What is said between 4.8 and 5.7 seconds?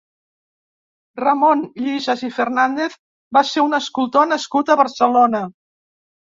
Barcelona.